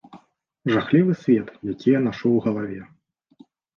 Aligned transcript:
Жахлівы 0.73 1.13
свет, 1.23 1.47
які 1.73 1.87
я 1.93 1.99
нашу 2.07 2.25
ў 2.35 2.47
галаве. 2.47 2.81